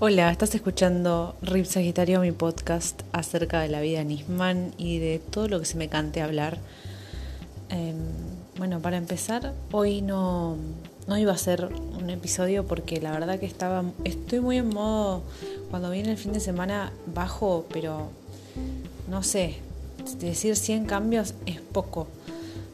[0.00, 5.18] Hola, estás escuchando Rip Sagitario, mi podcast acerca de la vida en Isman y de
[5.18, 6.58] todo lo que se me cante hablar.
[7.68, 7.96] Em,
[8.56, 10.56] bueno, para empezar, hoy no,
[11.08, 11.64] no iba a ser
[11.98, 15.22] un episodio porque la verdad que estaba, estoy muy en modo,
[15.68, 18.10] cuando viene el fin de semana bajo, pero
[19.10, 19.56] no sé,
[20.20, 22.06] decir 100 cambios es poco.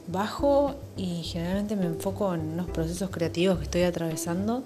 [0.08, 4.62] Bajo y generalmente me enfoco en unos procesos creativos que estoy atravesando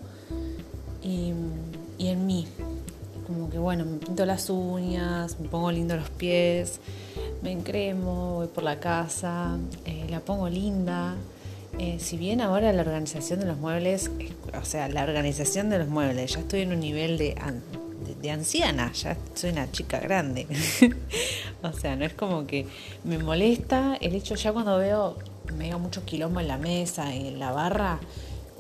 [1.00, 1.32] y
[1.98, 2.46] y en mí.
[3.26, 6.80] Como que bueno, me pinto las uñas, me pongo lindo los pies,
[7.42, 11.14] me encremo, voy por la casa, eh, la pongo linda.
[11.78, 14.10] Eh, si bien ahora la organización de los muebles,
[14.58, 17.36] o sea, la organización de los muebles, ya estoy en un nivel de,
[18.20, 20.46] de, anciana, ya soy una chica grande.
[21.62, 22.66] o sea, no es como que
[23.04, 25.18] me molesta el hecho ya cuando veo,
[25.56, 28.00] me veo mucho quilombo en la mesa en la barra,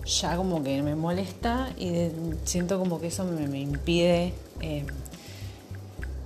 [0.08, 2.10] ya como que me molesta y
[2.44, 4.84] siento como que eso me, impide, eh,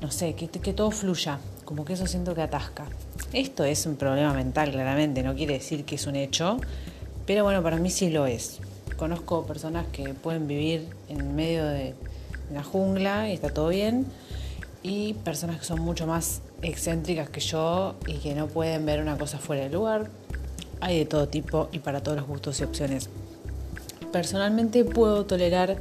[0.00, 2.86] no sé, que, que todo fluya, como que eso siento que atasca.
[3.32, 6.58] Esto es un problema mental, claramente, no quiere decir que es un hecho,
[7.26, 8.60] pero bueno, para mí sí lo es.
[8.96, 11.94] Conozco personas que pueden vivir en medio de
[12.52, 14.06] la jungla y está todo bien,
[14.84, 19.18] y personas que son mucho más excéntricas que yo y que no pueden ver una
[19.18, 20.08] cosa fuera del lugar.
[20.80, 23.08] Hay de todo tipo y para todos los gustos y opciones
[24.12, 25.78] personalmente puedo tolerar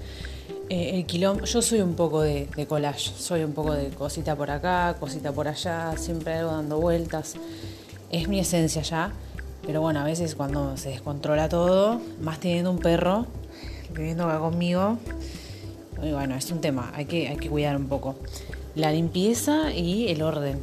[0.69, 1.45] eh, el quilombo.
[1.45, 5.47] Yo soy un poco de, collage, soy un poco de cosita por acá, cosita por
[5.47, 7.35] allá, siempre algo dando vueltas.
[8.09, 9.11] Es mi esencia ya,
[9.65, 13.27] pero bueno, a veces cuando se descontrola todo, más teniendo un perro
[13.93, 14.97] viviendo acá conmigo,
[15.97, 18.15] bueno, es un tema, hay que, hay que cuidar un poco.
[18.73, 20.61] La limpieza y el orden.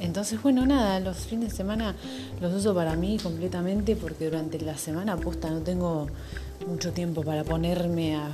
[0.00, 1.94] Entonces, bueno, nada, los fines de semana
[2.40, 6.08] los uso para mí completamente porque durante la semana aposta no tengo
[6.66, 8.28] mucho tiempo para ponerme a,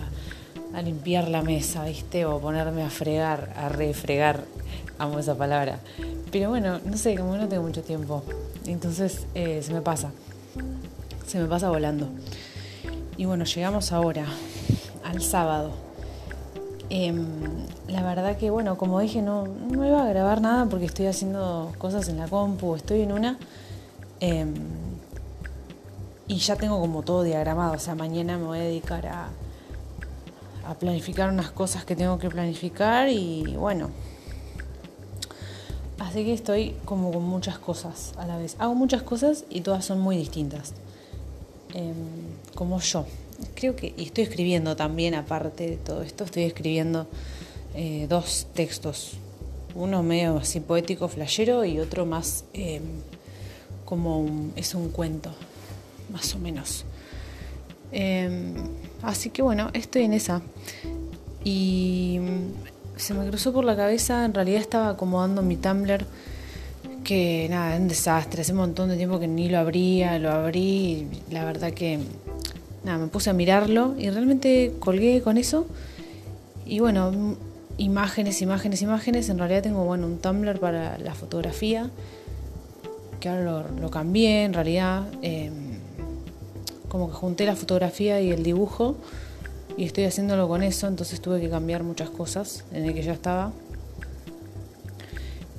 [0.83, 2.27] limpiar la mesa, ¿viste?
[2.27, 4.44] O ponerme a fregar, a refregar,
[4.99, 5.81] amo esa palabra.
[6.31, 8.22] Pero bueno, no sé, como no tengo mucho tiempo,
[8.66, 10.10] entonces eh, se me pasa,
[11.27, 12.10] se me pasa volando.
[13.16, 14.27] Y bueno, llegamos ahora,
[15.03, 15.85] al sábado.
[16.88, 21.06] Em, la verdad que, bueno, como dije, no, no iba a grabar nada porque estoy
[21.06, 23.38] haciendo cosas en la compu, estoy en una.
[24.20, 24.54] Em,
[26.28, 29.28] y ya tengo como todo diagramado, o sea, mañana me voy a dedicar a,
[30.66, 33.91] a planificar unas cosas que tengo que planificar y bueno.
[35.98, 38.56] Así que estoy como con muchas cosas a la vez.
[38.58, 40.74] Hago muchas cosas y todas son muy distintas.
[41.74, 41.94] Em,
[42.54, 43.06] como yo.
[43.54, 47.06] Creo que, y estoy escribiendo también, aparte de todo esto, estoy escribiendo
[47.74, 49.12] eh, dos textos.
[49.74, 52.82] Uno medio así poético, flashero, y otro más em,
[53.84, 55.32] como es un cuento
[56.10, 56.84] más o menos.
[57.92, 58.54] Em,
[59.02, 60.42] así que bueno, estoy en esa.
[61.44, 62.18] Y
[62.97, 66.04] se me cruzó por la cabeza, en realidad estaba acomodando mi Tumblr,
[67.04, 70.30] que nada, es un desastre, hace un montón de tiempo que ni lo abría, lo
[70.32, 72.00] abrí, y la verdad que
[72.86, 75.66] nada, me puse a mirarlo y realmente colgué con eso.
[76.64, 77.36] Y bueno,
[77.76, 81.91] imágenes, imágenes, imágenes, en realidad tengo bueno un Tumblr para la fotografía,
[83.20, 85.04] que ahora lo, cambié en realidad.
[85.20, 85.76] Em,
[86.88, 88.97] como que junté la fotografía y el dibujo
[89.76, 93.12] y estoy haciéndolo con eso, entonces tuve que cambiar muchas cosas en el que ya
[93.12, 93.53] estaba.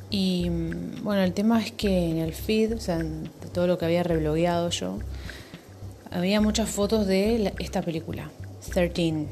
[0.10, 3.78] Y mm, bueno, el tema es que en el feed, o sea, de todo lo
[3.78, 4.98] que había reblogueado yo,
[6.18, 8.32] había muchas fotos de esta película,
[8.74, 9.28] 13.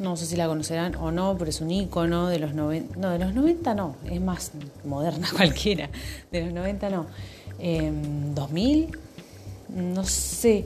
[0.00, 2.96] No sé si la conocerán o no, pero es un icono de los 90.
[2.96, 4.50] No, de los 90 no, es más
[4.84, 5.88] moderna cualquiera.
[6.32, 7.06] De los 90 no.
[8.34, 8.84] 2000,
[9.76, 10.64] em, no sé.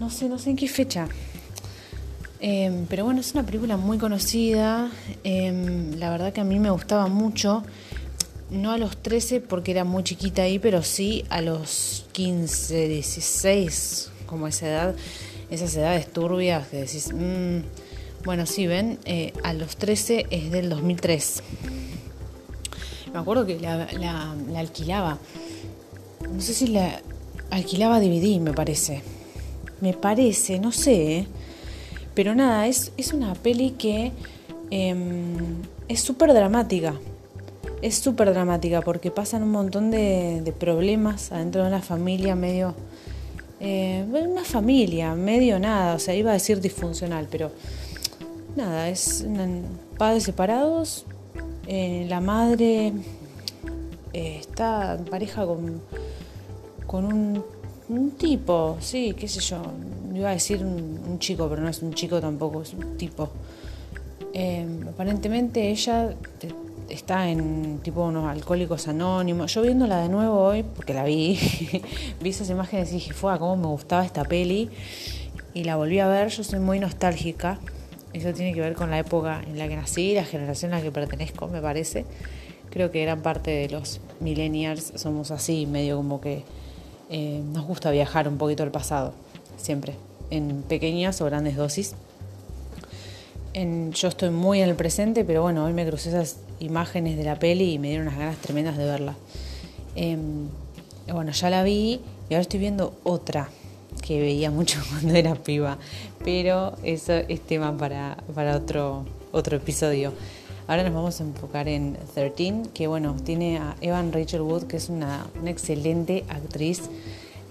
[0.00, 1.08] No sé, no sé en qué fecha.
[2.40, 4.90] Em, pero bueno, es una película muy conocida.
[5.22, 7.62] Em, la verdad que a mí me gustaba mucho.
[8.50, 14.10] No a los 13 porque era muy chiquita ahí, pero sí a los 15, 16,
[14.34, 14.94] como esa edad,
[15.50, 18.24] esas edades turbias que decís, mm".
[18.24, 21.42] bueno, sí, ven, eh, a los 13 es del 2003.
[23.12, 25.18] Me acuerdo que la, la alquilaba.
[26.32, 27.00] No sé si la
[27.50, 29.02] alquilaba DVD, me parece
[29.84, 31.26] me parece, no sé, ¿eh?
[32.14, 34.12] pero nada, es, es una peli que
[34.70, 35.36] em,
[35.88, 36.94] es súper dramática.
[37.82, 42.74] Es súper dramática porque pasan un montón de, problemas adentro de una familia medio...
[43.66, 47.50] Eh, una familia, medio nada, o sea, iba a decir disfuncional, pero
[48.56, 49.26] nada, es
[49.96, 51.06] padres separados,
[51.66, 52.92] eh, la madre
[54.12, 55.80] está en pareja con,
[56.86, 57.42] con
[57.88, 59.62] un tipo, sí, qué sé yo.
[60.14, 63.30] Iba a decir un, chico, pero no es un chico tampoco, es un tipo.
[64.32, 66.14] Em, aparentemente ella
[66.88, 69.52] está en tipo unos alcohólicos anónimos.
[69.54, 71.38] Yo viéndola de nuevo hoy, porque la vi,
[72.20, 74.70] vi esas imágenes y dije, fue, cómo me gustaba esta peli.
[75.54, 77.58] Y la volví a ver, yo soy muy nostálgica.
[78.12, 80.82] Eso tiene que ver con la época en la que nací, la generación a la
[80.82, 82.04] que pertenezco, me parece.
[82.70, 86.44] Creo que gran parte de los millennials somos así, medio como que
[87.10, 89.14] eh, nos gusta viajar un poquito al pasado,
[89.56, 89.94] siempre,
[90.30, 91.94] en pequeñas o grandes dosis.
[93.54, 97.38] Yo estoy muy en el presente, pero bueno, hoy me crucé esas imágenes de la
[97.38, 99.14] peli y me dieron unas ganas tremendas de verla.
[99.94, 100.48] Em,
[101.12, 103.48] bueno, ya la vi y ahora estoy viendo otra
[104.02, 105.78] que veía mucho cuando era piba,
[106.24, 110.12] pero eso es tema para, para otro, otro episodio.
[110.66, 114.78] Ahora nos vamos a enfocar en 13, que bueno, tiene a Evan Rachel Wood, que
[114.78, 116.82] es una, excelente actriz.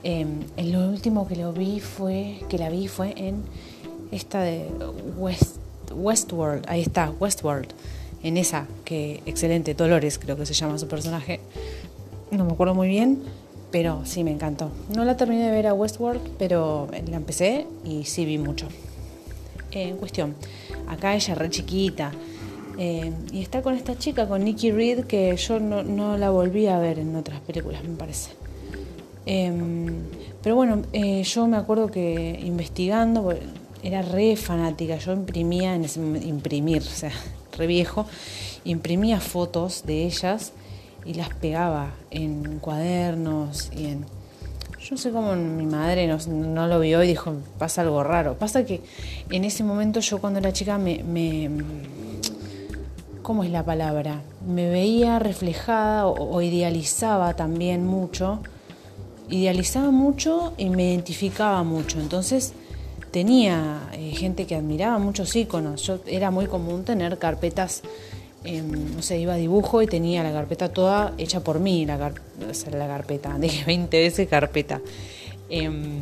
[0.03, 3.43] em, lo último que lo vi fue, que la vi fue en
[4.11, 4.67] esta de
[5.17, 5.62] West,
[5.93, 7.67] Westworld, ahí está, Westworld
[8.23, 11.39] en esa, que excelente, Dolores creo que se llama su personaje,
[12.31, 13.21] no me acuerdo muy bien,
[13.71, 14.71] pero sí me encantó.
[14.95, 18.67] No la terminé de ver a Westworld, pero la empecé y sí vi mucho.
[19.71, 20.35] en cuestión,
[20.87, 22.11] acá ella re chiquita,
[22.77, 26.79] eh, y está con esta chica, con Nikki Reed, que yo no, la volví a
[26.79, 28.31] ver en otras películas, me parece.
[29.25, 30.03] Em,
[30.41, 33.33] pero bueno, eh, yo me acuerdo que investigando,
[33.83, 37.11] era re fanática, yo imprimía en ese imprimir, o sea,
[37.57, 38.05] re viejo,
[38.63, 40.53] imprimía fotos de ellas
[41.05, 44.05] y las pegaba en cuadernos y en...
[44.81, 48.37] Yo sé cómo mi madre no, lo vio y dijo, pasa algo raro.
[48.37, 48.81] Pasa que
[49.29, 51.01] en ese momento yo cuando era chica me
[53.23, 54.21] ¿cómo es la palabra?
[54.45, 58.39] Me veía reflejada o, idealizaba también mucho.
[59.29, 61.99] Idealizaba mucho y me identificaba mucho.
[61.99, 62.53] Entonces
[63.13, 65.83] tenía eh, gente que admiraba muchos íconos.
[65.83, 67.83] Yo era muy común tener carpetas,
[68.43, 71.97] em, no sé, iba a dibujo y tenía la carpeta toda hecha por mí, la,
[71.97, 74.81] la carpeta, dije 20 veces carpeta.
[75.47, 76.01] Em,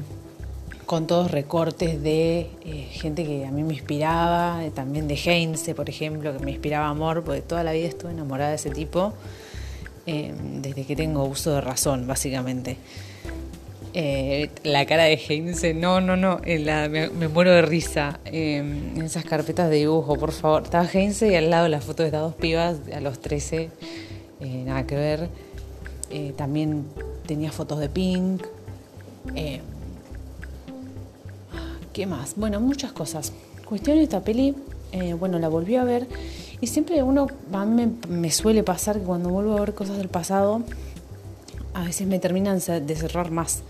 [0.86, 5.90] con todos recortes de eh, gente que a mí me inspiraba, también de Heinze, por
[5.90, 9.14] ejemplo, que me inspiraba amor, porque toda la vida estuve enamorada de ese tipo,
[10.06, 12.78] em, desde que tengo uso de razón, básicamente.
[13.94, 19.26] Eh, la cara de Heinze, no, no, no, me, muero de risa em, en esas
[19.26, 20.64] carpetas de dibujo, por favor.
[20.64, 23.70] Estaba Heinze y al lado la foto de estas dos pibas a los 13,
[24.40, 25.30] eh, nada que ver.
[26.10, 26.86] Eh, también
[27.26, 28.44] tenía fotos de Pink.
[31.94, 32.36] ¿Qué más?
[32.38, 33.34] Bueno, muchas cosas.
[33.66, 34.56] Cuestión de esta peli,
[35.20, 36.08] bueno, la volví a ver
[36.62, 40.10] y siempre uno, a mí me suele pasar que cuando vuelvo a ver cosas del
[40.10, 40.62] pasado,
[41.74, 43.64] a veces me terminan de cerrar más.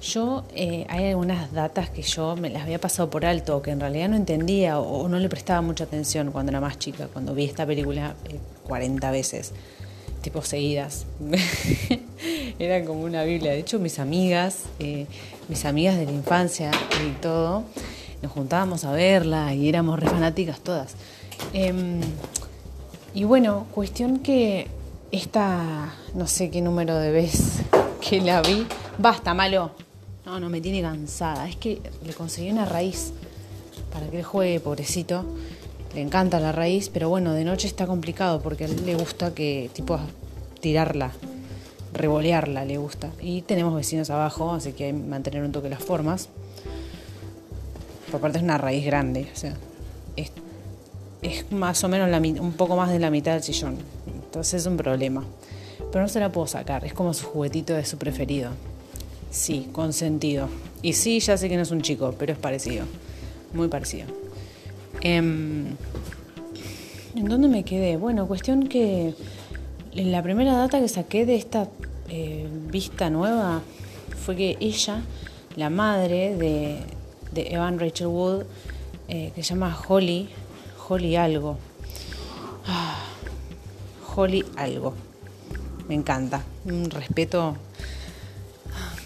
[0.00, 3.80] Yo eh, hay algunas datas que yo me las había pasado por alto, que en
[3.80, 7.44] realidad no entendía o, no le prestaba mucha atención cuando era más chica, cuando vi
[7.44, 8.14] esta película
[8.66, 9.52] 40 eh, veces,
[10.22, 11.04] tipo seguidas.
[12.58, 13.52] era como una Biblia.
[13.52, 15.06] De hecho, mis amigas, eh,
[15.48, 16.70] mis amigas de la infancia
[17.06, 17.64] y todo,
[18.22, 20.94] nos juntábamos a verla y éramos re fanáticas todas.
[21.52, 22.00] Em,
[23.12, 24.68] y bueno, cuestión que
[25.12, 27.60] esta, no sé qué número de vez
[28.00, 28.66] que la vi,
[28.96, 29.89] basta, malo.
[30.26, 31.48] No, no, me tiene cansada.
[31.48, 33.12] Es que le conseguí una raíz
[33.92, 35.24] para que él juegue, pobrecito.
[35.94, 39.34] Le encanta la raíz, pero bueno, de noche está complicado porque a él le gusta
[39.34, 39.98] que, tipo,
[40.60, 41.10] tirarla,
[41.92, 43.10] revolearla, le gusta.
[43.20, 46.28] Y tenemos vecinos abajo, así que hay que mantener un toque las formas.
[48.10, 49.56] Por parte es una raíz grande, o sea,
[50.16, 53.76] es, más o menos un poco más de la mitad del sillón.
[54.06, 55.24] Entonces es un problema.
[55.90, 58.50] Pero no se la puedo sacar, es como su juguetito de su preferido.
[59.30, 60.48] Sí, consentido.
[60.82, 62.84] Y sí, ya sé que no es un chico, pero es parecido.
[63.52, 64.06] Muy parecido.
[65.02, 65.76] Em,
[67.14, 67.96] ¿En dónde me quedé?
[67.96, 69.14] Bueno, cuestión que
[69.94, 71.68] la primera data que saqué de esta
[72.08, 73.62] eh, vista nueva
[74.24, 75.02] fue que ella,
[75.56, 76.84] la madre de,
[77.34, 78.44] Evan Rachel Wood,
[79.08, 80.28] eh, que se llama Holly,
[80.88, 81.56] Holly algo.
[82.66, 82.98] Ah,
[84.14, 84.94] Holly algo.
[85.88, 86.44] Me encanta.
[86.64, 87.56] Un respeto.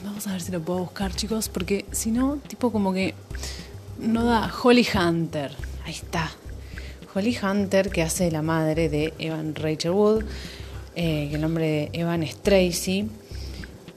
[0.04, 3.14] Vamos a ver si lo puedo buscar, chicos, porque si no, tipo como que
[3.98, 5.50] no da Holly Hunter.
[5.86, 6.30] Ahí está.
[7.14, 10.24] Holly Hunter, que hace la madre de Evan Rachel Wood,
[10.94, 13.08] eh, que el nombre de Evan es Tracy.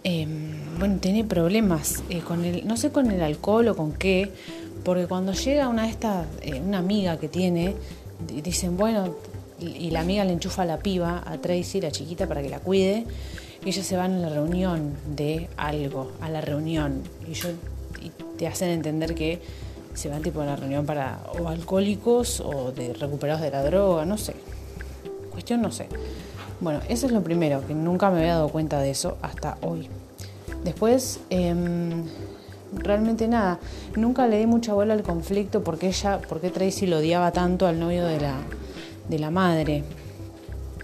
[0.06, 4.32] Em, bueno, tiene problemas eh, con el, no sé con el alcohol o con qué,
[4.86, 7.76] porque cuando llega una de estas, eh, una amiga que tiene,
[8.42, 9.14] dicen, bueno,
[9.60, 13.06] y la amiga le enchufa la piba, a Tracy, la chiquita, para que la cuide.
[13.66, 17.02] Y ellos se van a la reunión de algo, a la reunión.
[17.28, 17.50] Y, yo,
[18.38, 19.42] te hacen entender que
[19.94, 24.06] se van tipo a la reunión para o alcohólicos o de recuperados de la droga,
[24.06, 24.36] no sé.
[25.32, 25.88] Cuestión no sé.
[26.60, 29.88] Bueno, eso es lo primero, que nunca me había dado cuenta de eso hasta hoy.
[30.64, 32.04] Después, em,
[32.74, 33.60] realmente nada,
[33.96, 37.80] nunca le di mucha bola al conflicto porque ella, porque Tracy lo odiaba tanto al
[37.80, 38.36] novio de la,
[39.08, 39.84] de la madre.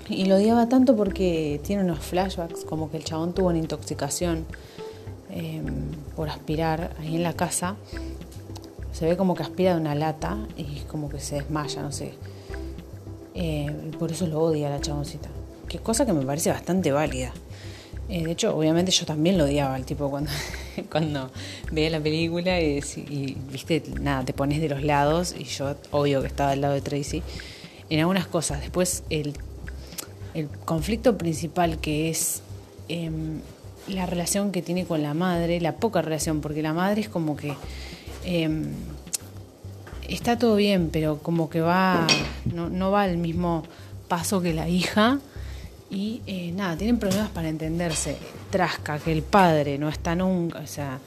[0.10, 4.46] Y lo odiaba tanto porque tiene unos flashbacks, como que el chabón tuvo una intoxicación
[5.30, 7.78] em, por aspirar ahí en la casa
[8.94, 12.14] se ve como que aspira de una lata y como que se desmaya, no sé.
[13.34, 15.30] Eh, por eso lo odia la chaboncita.
[15.68, 17.34] Que cosa que me parece bastante válida.
[18.08, 20.30] Eh, de hecho, obviamente yo también lo odiaba al tipo cuando,
[20.92, 21.32] cuando
[21.72, 22.80] veía la película y,
[23.10, 26.76] y, viste, nada, te pones de los lados y yo obvio que estaba al lado
[26.76, 27.24] de Tracy.
[27.90, 28.62] En algunas cosas.
[28.62, 29.34] Después el,
[30.34, 32.42] el conflicto principal que es
[32.88, 33.42] em,
[33.88, 37.36] la relación que tiene con la madre, la poca relación, porque la madre es como
[37.36, 37.54] que
[38.26, 38.72] Em,
[40.08, 42.08] está todo bien, pero como que va,
[42.46, 43.64] no, va al mismo
[44.08, 45.20] paso que la hija
[45.90, 48.18] y eh, nada, tienen problemas para entenderse.
[48.50, 51.00] Trasca, que el padre no está nunca, o sea,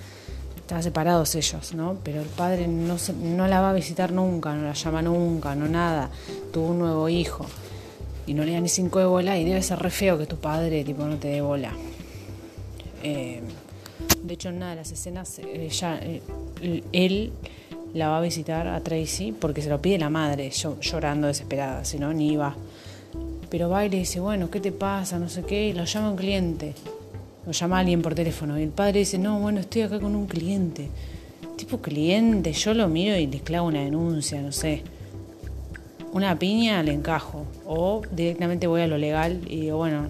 [0.56, 1.96] están separados ellos, ¿no?
[2.02, 5.68] Pero el padre no, no la va a visitar nunca, no la llama nunca, no
[5.68, 6.10] nada.
[6.52, 7.46] Tuvo un nuevo hijo
[8.26, 10.36] y no le da ni cinco de bola y debe ser re feo que tu
[10.36, 11.72] padre tipo no te dé bola.
[13.02, 13.40] Eh,
[14.22, 15.70] de hecho, en una de las escenas, eh,
[16.60, 17.32] eh, él
[17.94, 21.98] la va a visitar a Tracy porque se lo pide la madre, llorando desesperada, si
[21.98, 22.56] no, ni iba.
[23.48, 25.18] Pero va y le dice, bueno, ¿qué te pasa?
[25.18, 26.74] No sé qué, y lo llama un cliente.
[27.46, 28.58] Lo llama alguien por teléfono.
[28.58, 30.88] Y el padre dice, no, bueno, estoy acá con un cliente.
[31.56, 34.82] Tipo cliente, yo lo miro y le clavo una denuncia, no sé.
[36.12, 37.46] Una piña le encajo.
[37.66, 40.06] O directamente voy a lo legal y digo, bueno,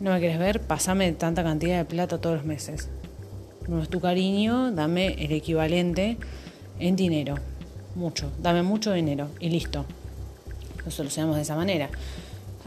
[0.00, 2.88] no me quieres ver, pasame tanta cantidad de plata todos los meses
[3.70, 6.18] no es tu cariño, dame el equivalente
[6.78, 7.36] en dinero.
[7.94, 9.84] Mucho, dame mucho dinero y listo.
[10.84, 11.88] Lo solucionamos de esa manera.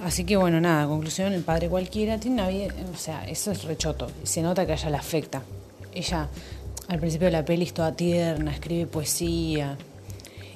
[0.04, 3.64] Así que bueno, nada, conclusión, el padre cualquiera tiene una vida, o sea, eso es
[3.64, 5.44] rechoto, se nota que ella le afecta.
[5.94, 6.30] Ella
[6.88, 9.78] al principio de la peli es toda tierna, escribe poesía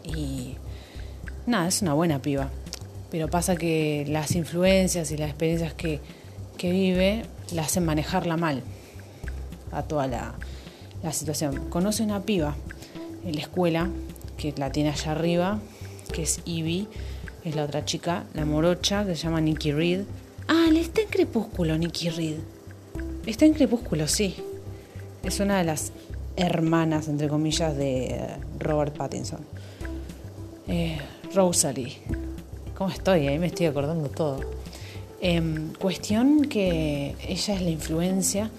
[0.04, 0.56] y
[1.48, 2.50] nada, es una buena piba.
[3.10, 6.00] Pero pasa que las influencias y las experiencias que,
[6.58, 7.24] que vive
[7.54, 8.62] la hacen manejarla mal
[9.72, 10.34] a toda la,
[11.12, 11.70] situación.
[11.70, 12.56] Conoce una piba
[13.26, 13.90] en la escuela,
[14.38, 15.60] que la tiene allá arriba,
[16.12, 16.88] que es Ivy,
[17.46, 20.02] es la otra chica, la morocha, que se llama Nikki Reed.
[20.50, 22.38] Ah, le está en Crepúsculo, Nikki Reed.
[23.26, 24.36] Está en Crepúsculo, sí.
[25.24, 25.94] Es una de las
[26.36, 28.20] hermanas, entre comillas, de
[28.60, 29.40] Robert Pattinson.
[30.68, 30.98] Eh,
[31.34, 31.98] Rosalie.
[32.78, 33.28] ¿Cómo estoy?
[33.28, 34.40] Ahí me estoy acordando todo.
[35.20, 38.52] Em, cuestión que ella es la influencia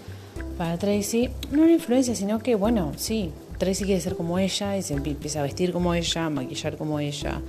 [0.56, 4.82] para Tracy, no una influencia, sino que, bueno, sí, Tracy quiere ser como ella y
[4.82, 7.40] se empieza a vestir como ella, a maquillar como ella,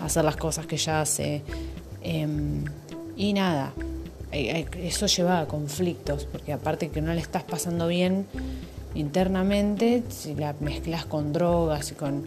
[0.00, 1.42] a hacer las cosas que ella hace.
[2.02, 2.64] Em,
[3.16, 3.72] y nada,
[4.32, 8.26] eh, eh, eso lleva a conflictos, porque aparte que no le estás pasando bien
[8.94, 12.24] internamente, si la mezclas con drogas y con,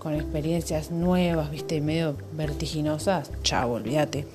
[0.00, 4.26] con experiencias nuevas, viste, medio vertiginosas, chao, olvídate.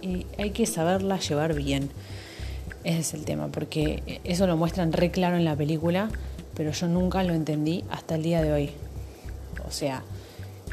[0.00, 1.90] Y hay que saberla llevar bien.
[2.84, 6.10] Ese es el tema, porque eso lo muestran re claro en la película,
[6.54, 8.70] pero yo nunca lo entendí hasta el día de hoy.
[9.66, 10.02] O sea,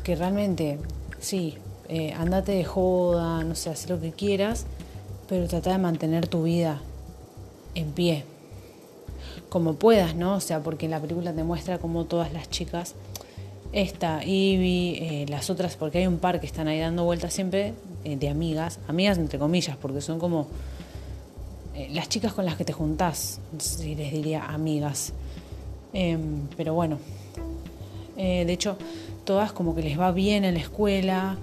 [0.04, 0.78] que realmente,
[1.20, 1.56] sí,
[1.88, 4.66] eh, andate de joda, no sé, haz lo que quieras,
[5.30, 6.82] pero trata de mantener tu vida
[7.76, 8.26] en pie.
[9.48, 10.36] Como puedas, ¿no?
[10.36, 12.96] O sea, porque la película te muestra como todas las chicas,
[13.72, 17.74] esta, Ivy, eh, las otras, porque hay un par que están ahí dando vueltas siempre
[18.04, 20.48] eh, de amigas, amigas entre comillas, porque son como
[21.76, 25.14] eh, las chicas con las que te juntás, si les diría amigas.
[25.94, 27.00] Em, pero bueno,
[28.16, 28.78] de hecho,
[29.24, 31.38] todas como que les va bien en la escuela,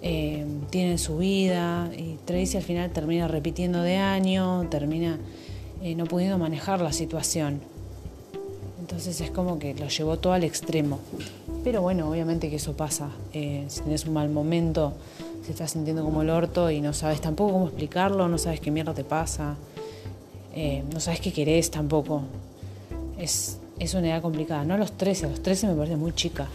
[0.00, 5.18] em, tienen su vida y Tracy al final termina repitiendo de año, termina
[5.96, 7.60] no pudiendo manejar la situación.
[8.78, 11.00] Entonces es como que lo llevó todo al extremo.
[11.62, 13.10] Pero bueno, obviamente que eso pasa.
[13.32, 14.94] si tienes un mal momento,
[15.44, 18.70] si estás sintiendo como el orto y no sabes tampoco cómo explicarlo, no sabes qué
[18.70, 19.56] mierda te pasa.
[20.54, 22.22] Eh, no sabes qué querés tampoco.
[23.18, 24.64] Es, es una edad complicada.
[24.64, 26.46] No a los 13, a los 13 me parece muy chica,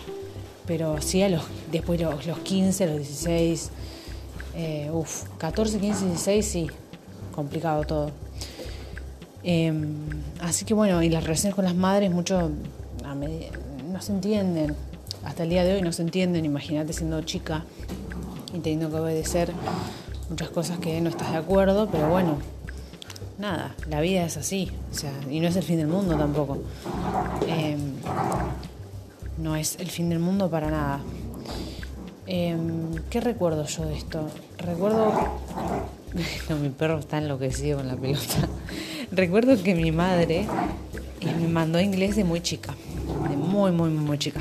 [0.66, 3.70] pero sí a los, después los, los 15, los 16,
[4.56, 6.68] eh, uff, 14, 15, 16, sí,
[7.34, 8.12] complicado todo.
[9.44, 9.96] Em,
[10.42, 12.50] así que bueno, y las relaciones con las madres mucho
[13.92, 14.76] no se entienden.
[15.26, 17.66] Hasta el día de hoy no se entienden, imagínate siendo chica
[18.54, 19.52] y teniendo que obedecer
[20.30, 22.38] muchas cosas que no estás de acuerdo, pero bueno,
[23.38, 26.60] nada, la vida es así, o sea, y no es el fin del mundo tampoco.
[27.48, 27.96] Em,
[29.38, 31.00] no es el fin del mundo para nada.
[32.28, 34.30] Em, ¿Qué recuerdo yo de esto?
[34.58, 35.14] Recuerdo...
[36.50, 38.48] No, mi perro está enloquecido con la pelota.
[39.12, 40.48] recuerdo que mi madre
[41.20, 42.74] eh, me mandó inglés de muy chica,
[43.30, 44.40] de muy, muy, muy chica.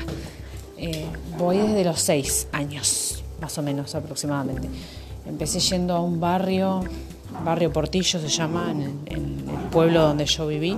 [0.77, 1.05] Eh,
[1.37, 4.67] voy desde los seis años, más o menos aproximadamente.
[5.25, 6.83] Empecé yendo a un barrio,
[7.43, 10.77] barrio Portillo se llama, en el, pueblo donde yo viví,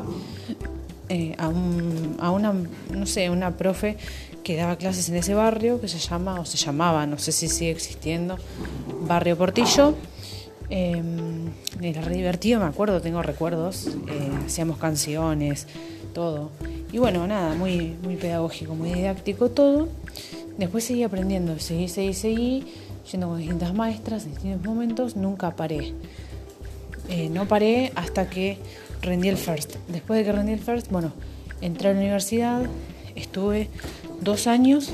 [1.10, 2.54] eh, a, a una,
[2.92, 3.98] no sé, una profe
[4.44, 7.48] que daba clases en ese barrio que se llama, o se llamaba, no sé si
[7.48, 8.38] sigue existiendo,
[9.02, 9.94] Barrio Portillo.
[10.70, 11.02] Eh,
[11.82, 15.68] era re divertido, me acuerdo, tengo recuerdos, eh, hacíamos canciones,
[16.92, 19.88] Y bueno, nada, muy, muy pedagógico, muy didáctico todo.
[20.58, 22.66] Después seguí aprendiendo, seguí, seguí, seguí,
[23.12, 25.94] yendo con distintas maestras en distintos momentos, nunca paré.
[27.10, 28.58] Eh, no paré hasta que
[29.02, 29.76] rendí el first.
[29.90, 31.14] Después de que rendí el first, bueno,
[31.62, 32.64] entré a la universidad,
[33.16, 33.70] estuve
[34.22, 34.92] dos años,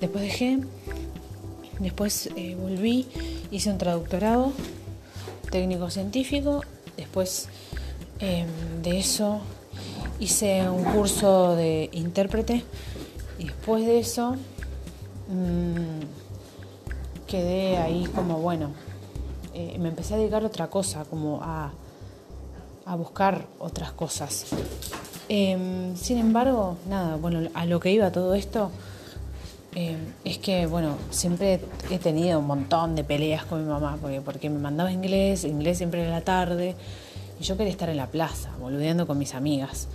[0.00, 0.58] después dejé,
[1.78, 3.06] después eh, volví,
[3.52, 4.52] hice un traductorado
[5.50, 6.62] técnico científico,
[6.96, 7.48] después
[8.18, 8.48] em,
[8.82, 9.42] de eso
[10.20, 12.64] hice un curso de intérprete
[13.38, 14.36] y después de eso
[15.28, 18.70] mm, quedé ahí como bueno,
[19.54, 21.72] eh, me empecé a dedicar a otra cosa, como a,
[22.84, 24.46] a buscar otras cosas.
[25.28, 28.70] Em, sin embargo, nada, bueno, a lo que iba todo esto
[29.74, 34.20] em, es que, bueno, siempre he tenido un montón de peleas con mi mamá, porque,
[34.20, 36.76] porque me mandaba inglés, inglés siempre en la tarde,
[37.40, 39.88] y yo quería estar en la plaza, boludeando con mis amigas.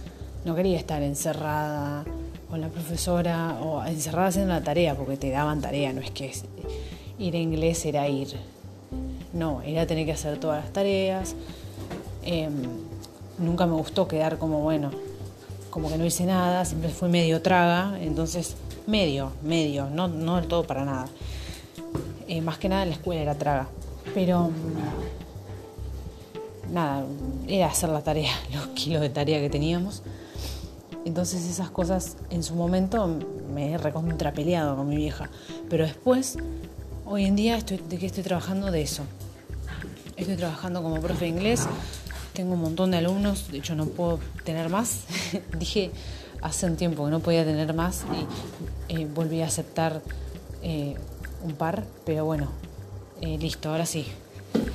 [0.45, 2.03] No quería estar encerrada
[2.49, 6.31] con la profesora o encerrada haciendo la tarea, porque te daban tarea, no es que
[7.19, 8.35] ir a inglés era ir.
[9.33, 11.35] No, era tener que hacer todas las tareas.
[12.23, 12.53] Em,
[13.37, 14.91] nunca me gustó quedar como, bueno,
[15.69, 18.55] como que no hice nada, siempre fui medio traga, entonces
[18.87, 21.07] medio, medio, no, no del todo para nada.
[22.27, 23.67] Eh, más que nada la escuela era traga,
[24.13, 24.53] pero mm,
[26.73, 27.05] nada,
[27.47, 30.03] era hacer la tarea, los kilos de tarea que teníamos.
[31.05, 33.07] Entonces esas cosas en su momento
[33.53, 35.29] me he recontrapeleado con mi vieja,
[35.69, 36.37] pero después,
[37.05, 39.03] hoy en día estoy, de que estoy trabajando de eso.
[40.15, 41.67] Estoy trabajando como profe de inglés,
[42.33, 45.01] tengo un montón de alumnos, de hecho no puedo tener más.
[45.57, 45.91] Dije
[46.41, 48.03] hace un tiempo que no podía tener más
[48.89, 50.01] y eh, volví a aceptar
[50.63, 50.95] eh,
[51.43, 52.49] un par, pero bueno,
[53.21, 54.05] eh, listo, ahora sí.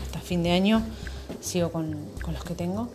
[0.05, 0.83] Hasta fin de año
[1.41, 1.97] sigo con,
[2.33, 2.89] los que tengo.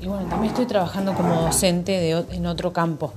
[0.00, 3.12] Y bueno, también estoy trabajando como docente de, en otro campo.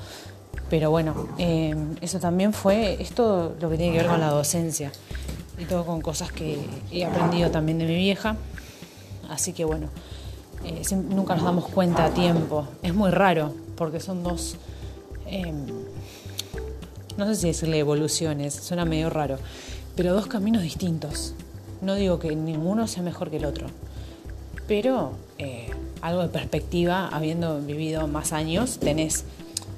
[0.69, 4.91] Pero bueno, em, eso también fue, esto lo que tiene que ver con la docencia
[5.57, 6.59] y todo con cosas que
[6.91, 8.35] he aprendido también de mi vieja
[9.29, 9.89] Así que bueno,
[10.63, 12.67] eh, nunca nos damos cuenta a tiempo.
[12.81, 14.55] Es muy raro porque son dos,
[15.25, 15.65] em,
[17.17, 19.37] no sé si decirle evoluciones, suena medio raro,
[19.95, 21.33] pero dos caminos distintos.
[21.81, 23.67] No digo que ninguno sea mejor que el otro,
[24.67, 25.69] pero eh,
[26.01, 29.25] algo de perspectiva, habiendo vivido más años, tenés,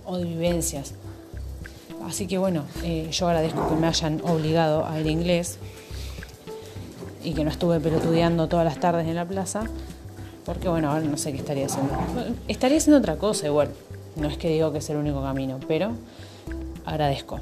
[0.05, 0.93] o de vivencias.
[2.05, 5.57] Así que bueno, eh, yo agradezco que me hayan obligado a ir inglés
[7.23, 9.63] y que no estuve pelotudeando todas las tardes en la plaza,
[10.45, 11.93] porque bueno, ahora no sé qué estaría haciendo.
[12.47, 13.69] Estaría haciendo otra cosa igual,
[14.15, 15.91] no es que digo que es el único camino, pero
[16.85, 17.39] agradezco.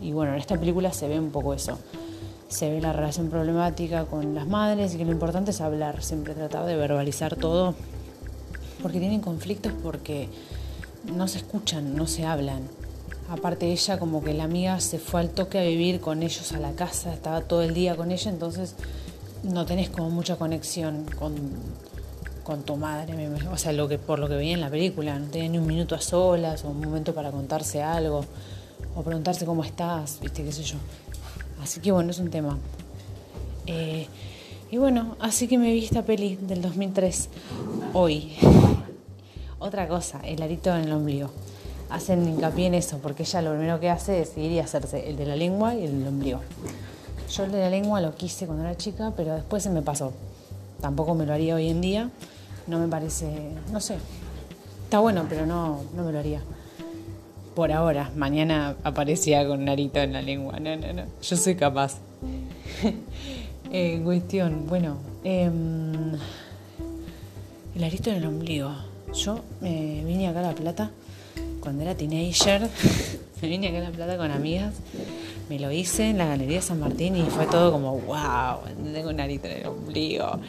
[0.00, 1.78] Y bueno, en esta película se ve un poco eso.
[2.48, 6.34] Se ve la relación problemática con las madres y que lo importante es hablar, siempre
[6.34, 7.74] tratar de verbalizar todo,
[8.82, 10.28] porque tienen conflictos porque
[11.12, 12.62] no se escuchan, no se hablan.
[13.28, 16.60] Aparte ella como que la amiga se fue al toque a vivir con ellos a
[16.60, 18.76] la casa, estaba todo el día con ella, entonces
[19.42, 21.34] no tenés como mucha conexión con,
[22.42, 25.26] con tu madre, o sea, lo que, por lo que veía en la película, no
[25.26, 28.24] tenía ni un minuto a solas o un momento para contarse algo
[28.94, 30.76] o preguntarse cómo estás, viste, qué sé yo.
[31.64, 32.58] Así que bueno, es un tema.
[33.66, 34.06] Eh,
[34.70, 37.30] y bueno, así que me vi esta peli del 2003
[37.94, 38.34] hoy.
[39.58, 41.30] Otra cosa, el arito en el ombligo
[41.88, 45.16] hacen hincapié en eso, porque ella lo primero que hace es ir y hacerse el
[45.16, 46.40] de la lengua y el del ombligo.
[47.30, 50.12] Yo el de la lengua lo quise cuando era chica, pero después se me pasó.
[50.82, 52.10] Tampoco me lo haría hoy en día.
[52.66, 53.96] No me parece, no sé.
[54.84, 56.42] Está bueno, pero no, no me lo haría.
[57.54, 60.58] Por ahora, mañana aparecía con un arito en la lengua.
[60.58, 61.04] No, no, no.
[61.22, 61.98] Yo soy capaz.
[63.72, 64.98] eh, cuestión, bueno.
[65.22, 66.14] Em,
[67.74, 68.74] el arito en el ombligo.
[69.14, 70.90] Yo eh, vine acá a La Plata
[71.60, 72.68] cuando era teenager,
[73.42, 74.74] me vine acá a La Plata con amigas
[75.48, 78.60] me lo hice en la Galería San Martín y fue todo como, wow,
[78.92, 80.40] tengo un arito en el ombligo.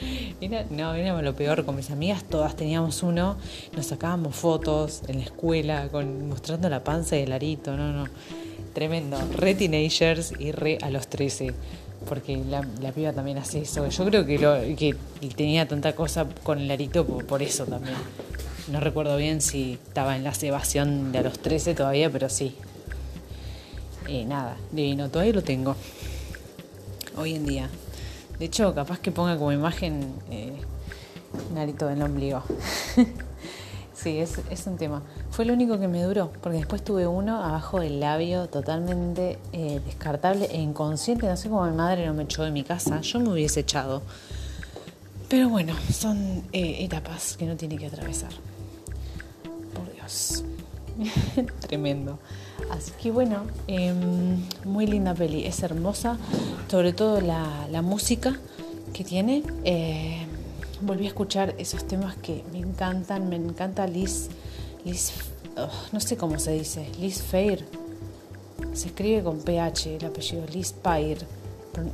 [0.71, 3.37] no, era lo peor, con mis amigas todas teníamos uno,
[3.75, 8.05] nos sacábamos fotos en la escuela con, mostrando la panza y el arito, no, no,
[8.73, 11.53] tremendo, re teenagers y re a los 13
[12.07, 13.87] porque la, piba también hace eso.
[13.87, 14.95] Yo creo que, lo, que
[15.35, 17.95] tenía tanta cosa con el arito por, eso también.
[18.71, 22.55] No recuerdo bien si estaba en la cebación de a los 13 todavía, pero sí,
[24.07, 25.75] eh, nada, divino, todavía lo tengo.
[27.17, 27.69] Hoy en día.
[28.39, 30.57] De hecho, capaz que ponga como imagen eh,
[31.53, 32.43] Narito en el ombligo.
[33.93, 35.01] sí, es, es, un tema.
[35.31, 39.81] Fue lo único que me duró, porque después tuve uno abajo del labio totalmente eh,
[39.85, 41.27] descartable e inconsciente.
[41.27, 43.01] No sé cómo mi madre no me echó de mi casa.
[43.01, 44.01] Yo me hubiese echado.
[45.29, 48.31] Pero bueno, son eh, etapas que no tiene que atravesar.
[49.73, 50.43] Por Dios.
[51.61, 52.19] Tremendo.
[52.71, 56.17] Así que bueno, em, muy linda peli, es hermosa,
[56.69, 58.37] sobre todo la, música
[58.93, 59.43] que tiene.
[59.63, 60.27] Em,
[60.81, 64.29] volví a escuchar esos temas que me encantan, me encanta Liz,
[64.83, 65.13] Liz
[65.57, 67.65] oh, no sé cómo se dice, Liz Fair.
[68.73, 71.25] Se escribe con PH el apellido, Liz Fair.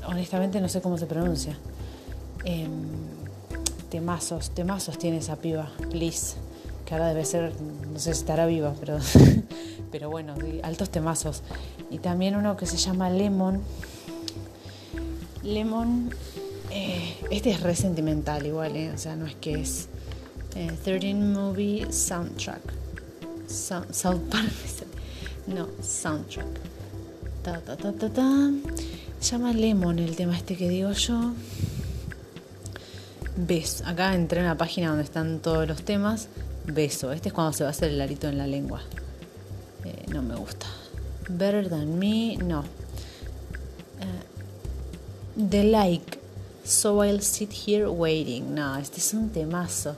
[0.07, 1.57] Honestamente no sé cómo se pronuncia.
[2.45, 2.69] Em,
[3.89, 6.37] temazos, temazos tiene esa piba, Liz
[6.85, 7.53] que ahora debe ser,
[7.91, 8.97] no sé si estará viva, pero,
[9.91, 11.41] pero bueno, altos temazos.
[11.89, 13.61] Y también uno que se llama Lemon.
[15.43, 16.11] Lemon,
[16.71, 19.87] eh, este es re sentimental igual, eh, o sea, no es que es
[20.83, 22.61] 13 eh, Movie Soundtrack.
[24.29, 24.51] Park,
[25.47, 26.47] no, Soundtrack.
[27.43, 28.51] Ta, ta, ta, ta, ta.
[29.19, 31.33] Se llama Lemon el tema este que digo yo.
[33.35, 36.27] Ves, acá entré en una página donde están todos los temas
[36.65, 37.11] Beso.
[37.11, 38.81] Este es cuando se va a hacer el arito en la lengua.
[39.85, 40.67] Eh, no me gusta.
[41.29, 42.59] Better than me, no.
[42.59, 42.65] Uh,
[45.49, 46.19] the like.
[46.63, 48.53] So I'll sit here waiting.
[48.53, 49.95] No, este es un temazo.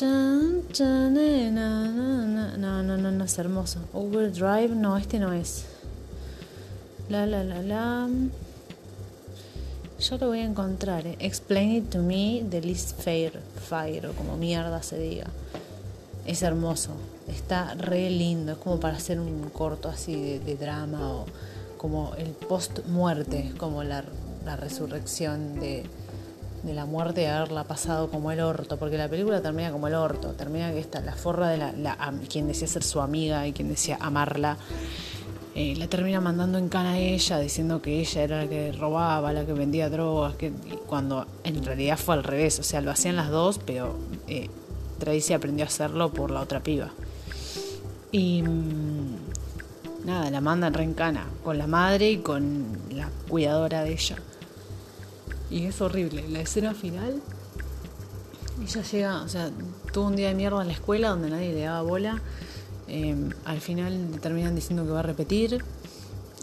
[0.00, 0.62] no,
[2.82, 3.80] no, no, no, es hermoso.
[3.92, 5.66] Overdrive, no, este no es.
[7.08, 8.08] La, la, la, la.
[10.02, 11.06] Yo lo voy a encontrar.
[11.06, 11.16] Eh.
[11.20, 15.26] Explain it to me the least fair fire, o como mierda se diga.
[16.26, 16.90] Es hermoso,
[17.28, 21.26] está re lindo, es como para hacer un corto así de, drama o
[21.76, 24.04] como el post-muerte, como la,
[24.56, 25.84] resurrección de,
[26.64, 30.32] la muerte de haberla pasado como el orto, porque la película termina como el orto,
[30.32, 33.98] termina que está la forra de la, quien decía ser su amiga y quien decía
[34.00, 34.58] amarla
[35.54, 39.34] eh, la termina mandando en cana a ella, diciendo que ella era la que robaba,
[39.34, 40.50] la que vendía drogas, que
[40.86, 44.48] cuando en realidad fue al revés, o sea, lo hacían las dos, pero eh,
[44.98, 46.90] Tracy aprendió a hacerlo por la otra piba.
[48.12, 49.16] Y mm,
[50.06, 54.16] nada, la mandan re en cana, con la madre y con la cuidadora de ella.
[55.50, 57.20] Y es horrible, la escena final,
[58.62, 59.50] ella llega, o sea,
[59.92, 62.22] tuvo un día de mierda en la escuela donde nadie le daba bola
[62.88, 65.62] Em, al final terminan diciendo que va a repetir.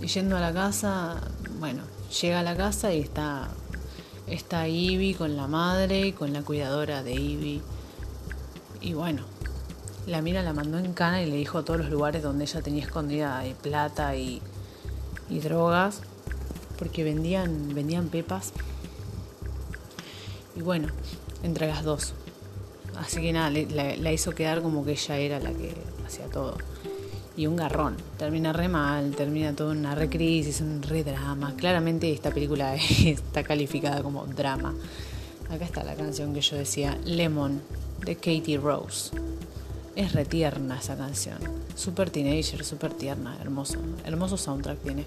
[0.02, 1.21] Y yendo a la casa,
[1.60, 1.84] bueno,
[2.21, 3.49] llega a la casa y está,
[4.28, 7.62] está Ivy con la madre y con la cuidadora de Ivy.
[8.82, 9.23] Y bueno,
[10.08, 12.62] la mira la mandó en cana y le dijo a todos los lugares donde ella
[12.62, 14.41] tenía escondida plata y,
[15.30, 16.02] y drogas,
[16.78, 18.54] porque vendían, vendían pepas.
[20.56, 20.88] Y bueno,
[21.43, 22.13] entre las dos.
[22.97, 25.73] Así que nada, la, hizo quedar como que ella era la que
[26.10, 26.58] hacía todo.
[27.38, 27.95] Y un garrón.
[28.17, 31.54] Termina re mal, termina todo una re crisis, un re drama.
[31.56, 34.74] Claramente esta película está calificada como drama.
[35.50, 37.62] Acá está la canción que yo decía, Lemon,
[38.06, 39.12] de Katie Rose.
[39.95, 41.38] Es re tierna esa canción.
[41.76, 43.80] Super teenager, super tierna, hermoso.
[44.06, 45.06] Hermoso soundtrack tiene.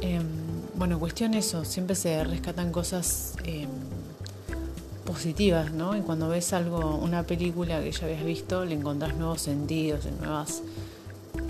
[0.00, 0.26] Em,
[0.74, 3.68] bueno, cuestión eso, siempre se rescatan cosas em,
[5.04, 5.96] positivas, ¿no?
[5.96, 10.62] Y cuando ves algo, una película que ya habías visto, le encontrás nuevos sentidos, nuevas,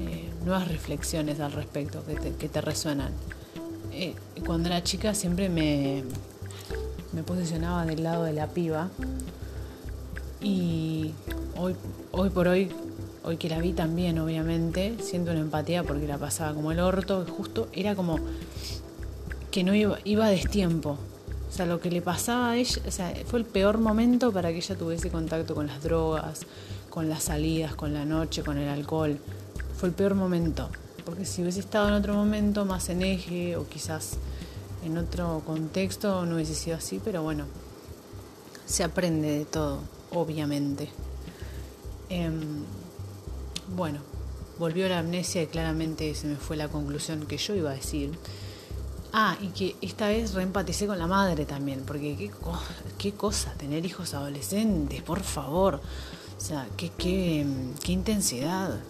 [0.00, 3.12] eh, nuevas reflexiones al respecto que te, que te resuenan.
[3.92, 4.14] Eh,
[4.46, 6.02] cuando era chica siempre me,
[7.12, 8.88] me posicionaba del lado de la piba
[10.40, 11.12] y
[11.56, 11.76] hoy,
[12.10, 12.70] hoy por hoy,
[13.22, 17.24] hoy que la vi también, obviamente, siento una empatía porque la pasaba como el orto,
[17.26, 18.18] justo era como
[19.50, 20.96] que no iba, iba a destiempo,
[21.52, 24.48] o sea, lo que le pasaba a ella, o sea, fue el peor momento para
[24.52, 26.46] que ella tuviese contacto con las drogas,
[26.88, 29.18] con las salidas, con la noche, con el alcohol.
[29.76, 30.70] Fue el peor momento.
[31.04, 34.16] Porque si hubiese estado en otro momento más en eje o quizás
[34.82, 37.44] en otro contexto no hubiese sido así, pero bueno,
[38.64, 40.88] se aprende de todo, obviamente.
[42.08, 42.64] Em,
[43.76, 43.98] bueno,
[44.58, 48.12] volvió la amnesia y claramente se me fue la conclusión que yo iba a decir.
[49.14, 52.30] Ah, y que esta vez reempaticé con la madre también, porque qué,
[52.96, 55.80] qué cosa tener hijos adolescentes, por favor.
[56.36, 57.46] O sea, qué, qué,
[57.84, 58.80] qué intensidad,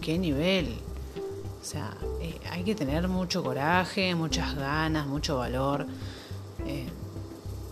[0.00, 0.76] qué nivel.
[1.60, 1.92] O sea,
[2.22, 5.86] eh, hay que tener mucho coraje, muchas ganas, mucho valor.
[6.64, 6.86] Eh,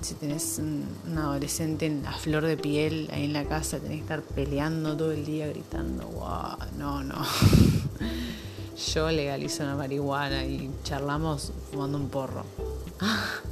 [0.00, 4.02] si tenés un, adolescente en la flor de piel ahí en la casa, tenés que
[4.02, 7.14] estar peleando todo el día gritando, wow, no, no.
[8.76, 12.44] Yo legalizo la marihuana y charlamos fumando un porro.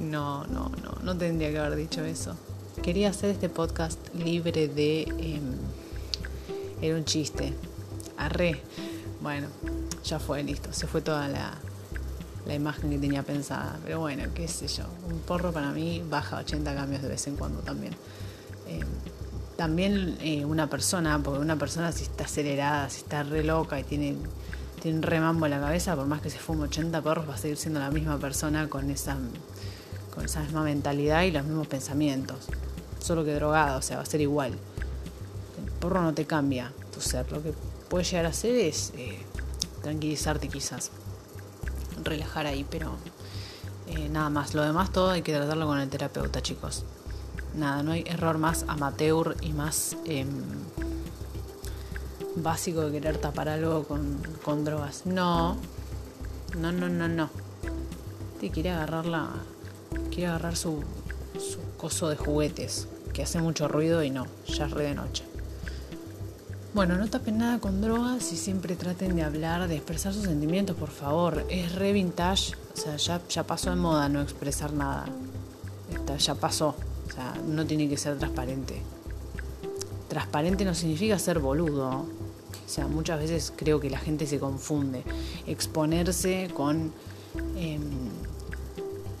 [0.00, 2.36] No, no, no, no tendría que haber dicho eso.
[2.84, 5.02] Quería hacer este podcast libre de...
[5.02, 5.56] Em,
[6.80, 7.52] era un chiste.
[8.16, 8.62] Arre.
[9.20, 9.48] Bueno,
[10.04, 10.72] ya fue, listo.
[10.72, 11.52] Se fue toda la,
[12.46, 13.80] la imagen que tenía pensada.
[13.84, 14.84] Pero bueno, qué sé yo.
[15.10, 17.94] Un porro para mí baja 80 cambios de vez en cuando también.
[18.68, 18.84] Eh,
[19.58, 23.82] también eh, una persona, porque una persona si está acelerada, si está re loca y
[23.82, 24.14] tiene,
[24.80, 27.38] tiene un remambo en la cabeza, por más que se fume 80 porros, va a
[27.38, 29.16] seguir siendo la misma persona con esa,
[30.14, 32.46] con esa misma mentalidad y los mismos pensamientos.
[33.00, 34.52] Solo que drogada, o sea, va a ser igual.
[34.52, 37.30] El porro no te cambia tu ser.
[37.32, 37.52] Lo que
[37.88, 39.18] puede llegar a hacer es eh,
[39.82, 40.92] tranquilizarte quizás
[42.04, 42.92] relajar ahí, pero
[43.88, 44.54] eh, nada más.
[44.54, 46.84] Lo demás todo hay que tratarlo con el terapeuta, chicos.
[47.58, 50.28] Nada, no hay error más amateur y más em,
[52.36, 55.06] básico de querer tapar algo con, drogas.
[55.06, 55.56] No,
[56.56, 57.30] no, no, no, no.
[58.40, 59.30] Te quiere agarrar la.
[60.10, 60.84] Quiere agarrar su,
[61.34, 65.24] su coso de juguetes, que hace mucho ruido y no, ya es re de noche.
[66.74, 70.76] Bueno, no tapen nada con drogas y siempre traten de hablar, de expresar sus sentimientos,
[70.76, 71.44] por favor.
[71.50, 75.06] Es re vintage, o sea, ya, ya pasó de moda no expresar nada.
[76.18, 76.76] ya pasó,
[77.08, 78.80] o sea, no tiene que ser transparente.
[80.08, 81.88] Transparente no significa ser boludo.
[81.88, 85.02] O sea, muchas veces creo que la gente se confunde.
[85.46, 86.92] Exponerse con,
[87.56, 87.80] em,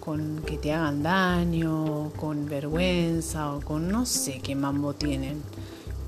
[0.00, 5.42] con que te hagan daño, con vergüenza o con no sé qué mambo tienen.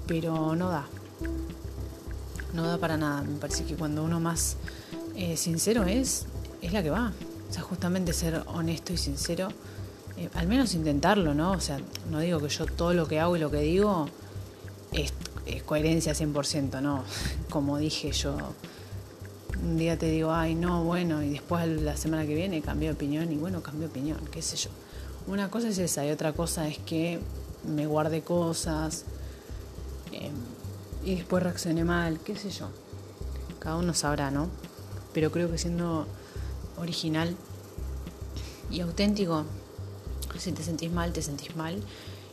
[0.06, 0.86] Pero no da
[2.52, 3.22] no da para nada.
[3.22, 4.56] Me parece que cuando uno más
[5.16, 6.26] eh, sincero es,
[6.62, 7.12] es la que va.
[7.48, 9.48] O sea, justamente ser honesto y sincero,
[10.20, 11.52] eh, al menos intentarlo, ¿no?
[11.52, 11.80] O sea,
[12.10, 14.06] no digo que yo todo lo que hago y lo que digo
[14.92, 15.14] es,
[15.64, 17.04] coherencia 100%, ¿no?
[17.48, 18.36] Como dije yo,
[19.62, 22.94] un día te digo, ay, no, bueno, y después la semana que viene cambié de
[22.94, 24.68] opinión y bueno, cambié de opinión, qué sé yo.
[25.26, 27.18] Una cosa es esa y otra cosa es que
[27.66, 29.04] me guarde cosas.
[30.12, 30.30] Eh,
[31.02, 32.68] y después reaccioné mal, qué sé yo.
[33.58, 34.48] Cada uno sabrá, ¿no?
[35.14, 36.06] Pero creo que siendo
[36.76, 37.36] original
[38.70, 39.44] y auténtico,
[40.38, 41.82] si te sentís mal, te sentís mal.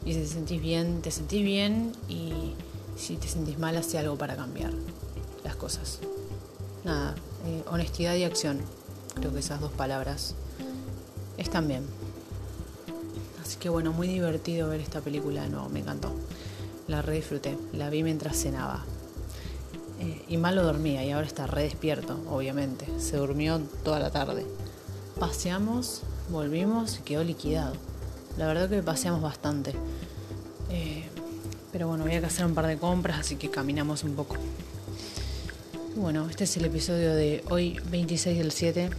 [0.05, 1.93] Y si te sentís bien, te sentís bien.
[2.07, 2.53] Y
[2.97, 4.71] si te sentís mal, hace algo para cambiar
[5.43, 5.99] las cosas.
[6.83, 8.59] Nada, eh, honestidad y acción.
[9.15, 10.35] Creo que esas dos palabras
[11.37, 11.83] están bien.
[13.41, 16.13] Así que bueno, muy divertido ver esta película, no, me encantó
[16.87, 18.83] la re disfruté, la vi mientras cenaba.
[19.99, 22.87] Eh, y mal lo dormía y ahora está re despierto, obviamente.
[22.99, 24.45] Se durmió toda la tarde.
[25.19, 27.73] Paseamos, volvimos y quedó liquidado.
[28.37, 29.73] La verdad que paseamos bastante.
[30.69, 31.05] Eh,
[31.71, 34.35] pero bueno, había que hacer un par de compras, así que caminamos un poco.
[35.95, 38.89] bueno, este es el episodio de hoy, 26 del 7.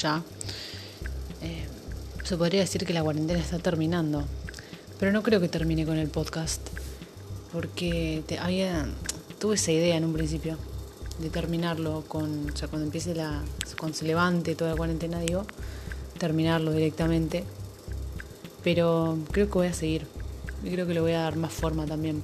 [0.00, 0.22] Ya.
[1.42, 1.66] Eh,
[2.24, 4.24] se podría decir que la cuarentena está terminando.
[4.98, 6.60] Pero no creo que termine con el podcast,
[7.52, 8.86] porque te, había,
[9.40, 10.56] tuve esa idea en un principio
[11.18, 13.42] de terminarlo con, o sea, cuando empiece la,
[13.78, 15.44] cuando se levante toda la cuarentena, digo,
[16.22, 17.42] terminarlo directamente.
[18.62, 20.06] Pero creo que voy a seguir
[20.62, 22.22] y creo que le voy a dar más forma también.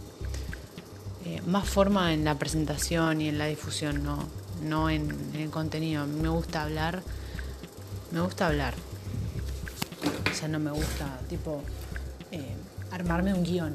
[1.24, 4.18] Eh, más forma en la presentación y en la difusión, no,
[4.62, 6.06] no en, el contenido.
[6.06, 7.02] Me gusta hablar,
[8.12, 8.74] me gusta hablar.
[10.30, 11.60] O sea, no me gusta, tipo,
[12.30, 12.54] eh,
[12.92, 13.74] armarme un guion.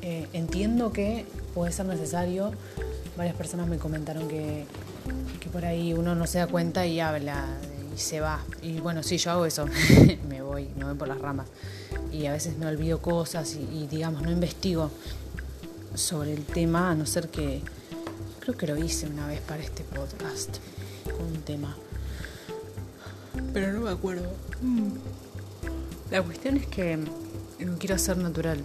[0.00, 2.52] Eh, entiendo que puede ser necesario.
[3.18, 4.64] Varias personas me comentaron que,
[5.52, 7.44] por ahí uno no se da cuenta y habla
[7.94, 8.40] y se va.
[8.62, 9.66] Y bueno, sí, yo hago eso.
[10.28, 11.46] me voy, me voy por las ramas.
[12.12, 14.90] Y a veces me olvido cosas y, digamos, no investigo
[15.94, 17.62] sobre el tema, a no ser que
[18.40, 20.56] creo que lo hice una vez para este podcast
[21.04, 21.76] con un tema.
[23.52, 24.28] Pero no me acuerdo.
[24.60, 24.88] Mm.
[26.10, 28.58] La cuestión es que no quiero ser natural.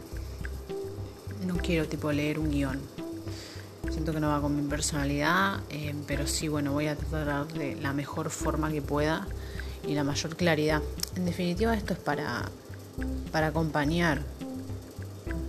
[1.46, 2.80] No quiero tipo leer un guion.
[3.98, 7.76] Siento que no va con mi personalidad, eh, pero sí, bueno, voy a tratar de
[7.78, 9.28] la mejor forma que pueda
[9.88, 10.84] y la mayor claridad.
[11.16, 12.44] En definitiva, esto es para,
[13.32, 14.22] para acompañar.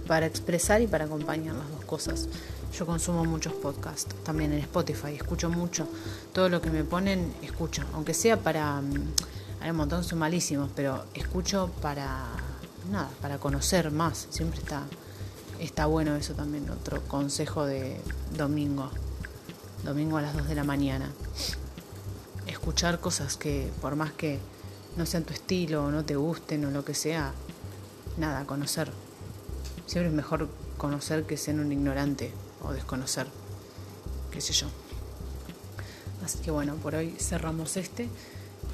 [0.06, 2.26] para expresar y para acompañar las dos cosas.
[2.72, 5.86] Yo consumo muchos podcasts, también en Spotify, escucho mucho.
[6.32, 7.82] Todo lo que me ponen, escucho.
[7.92, 8.80] Aunque sea para...
[8.80, 9.12] Mm,
[9.60, 12.24] hay un montón, son malísimos, pero escucho para...
[12.90, 14.26] Nada, para conocer más.
[14.30, 14.84] Siempre está,
[15.60, 16.68] está bueno eso también.
[16.70, 18.00] Otro consejo de
[18.36, 18.90] domingo.
[19.84, 21.10] Domingo a las 2 de la mañana.
[22.46, 24.38] Escuchar cosas que por más que
[24.96, 27.32] no sean tu estilo o no te gusten o lo que sea,
[28.16, 28.90] nada, conocer.
[29.86, 33.26] Siempre es mejor conocer que ser un ignorante o desconocer,
[34.30, 34.66] qué sé yo.
[36.24, 38.08] Así que bueno, por hoy cerramos este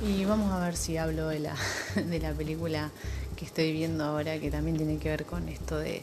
[0.05, 1.57] y vamos a ver si hablo de la,
[1.95, 2.91] de la película
[3.37, 6.03] que estoy viendo ahora, que también tiene que ver con esto de,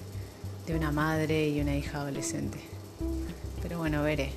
[0.65, 2.59] de una madre y una hija adolescente.
[3.61, 4.31] Pero bueno, veré,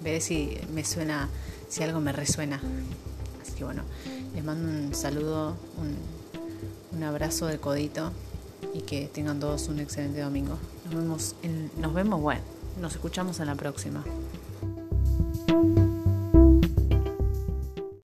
[0.00, 1.28] veré si me suena,
[1.68, 2.60] si algo me resuena.
[3.42, 3.82] Así que bueno,
[4.34, 5.96] les mando un saludo, un,
[6.96, 8.12] un abrazo de codito
[8.74, 10.58] y que tengan todos un excelente domingo.
[10.86, 12.42] Nos vemos, en, nos vemos, bueno,
[12.80, 14.04] nos escuchamos en la próxima.